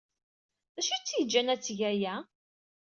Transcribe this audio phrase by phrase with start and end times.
[0.75, 2.15] D acu ay tt-yejjan ad teg aya?